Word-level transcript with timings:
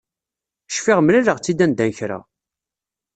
Cfiɣ 0.69 0.99
mlaleɣ-tt-id 1.01 1.59
anda 1.65 1.85
n 1.89 1.91
kra. 1.97 2.19